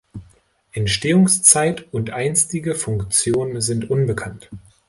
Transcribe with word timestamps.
Entstehungszeit 0.71 1.93
und 1.93 2.09
einstige 2.09 2.73
Funktion 2.73 3.61
sind 3.61 3.91
unbekannt. 3.91 4.49